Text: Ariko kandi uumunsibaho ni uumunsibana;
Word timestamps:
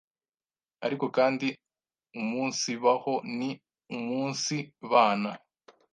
Ariko 0.85 1.05
kandi 1.17 1.47
uumunsibaho 2.19 3.13
ni 3.37 3.49
uumunsibana; 3.95 5.31